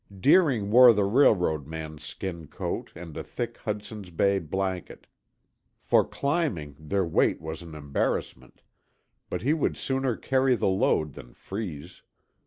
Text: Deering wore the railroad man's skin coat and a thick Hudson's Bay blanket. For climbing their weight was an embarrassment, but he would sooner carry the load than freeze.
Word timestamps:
Deering 0.19 0.71
wore 0.71 0.93
the 0.93 1.03
railroad 1.03 1.67
man's 1.67 2.03
skin 2.03 2.47
coat 2.47 2.91
and 2.95 3.15
a 3.15 3.21
thick 3.23 3.57
Hudson's 3.59 4.09
Bay 4.09 4.39
blanket. 4.39 5.05
For 5.83 6.03
climbing 6.03 6.75
their 6.79 7.05
weight 7.05 7.39
was 7.39 7.61
an 7.61 7.75
embarrassment, 7.75 8.63
but 9.29 9.43
he 9.43 9.53
would 9.53 9.77
sooner 9.77 10.15
carry 10.15 10.55
the 10.55 10.65
load 10.67 11.13
than 11.13 11.35
freeze. 11.35 12.01